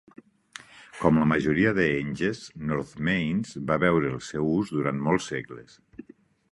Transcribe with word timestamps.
Com 1.01 1.19
la 1.23 1.27
majoria 1.31 1.73
de 1.81 1.85
henges 1.97 2.41
North 2.71 2.97
Mains 3.09 3.55
va 3.73 3.79
veure 3.87 4.13
el 4.17 4.21
seu 4.33 4.53
ús 4.57 4.77
durant 4.79 5.09
molts 5.11 5.35
segles. 5.35 5.83